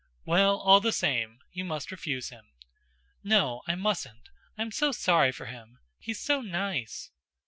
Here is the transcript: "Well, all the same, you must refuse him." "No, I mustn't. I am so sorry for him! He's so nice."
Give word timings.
"Well, 0.25 0.57
all 0.57 0.79
the 0.79 0.91
same, 0.91 1.41
you 1.51 1.63
must 1.63 1.91
refuse 1.91 2.29
him." 2.29 2.47
"No, 3.23 3.61
I 3.67 3.75
mustn't. 3.75 4.29
I 4.57 4.63
am 4.63 4.71
so 4.71 4.91
sorry 4.91 5.31
for 5.31 5.45
him! 5.45 5.77
He's 5.99 6.19
so 6.19 6.41
nice." 6.41 7.11